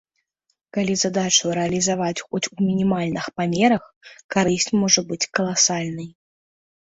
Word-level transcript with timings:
Калі 0.77 0.93
задачу 0.99 1.51
рэалізаваць 1.57 2.23
хоць 2.27 2.49
у 2.55 2.55
мінімальных 2.69 3.25
памерах, 3.39 3.83
карысць 4.37 4.73
можа 4.85 5.01
быць 5.11 5.29
каласальнай. 5.41 6.09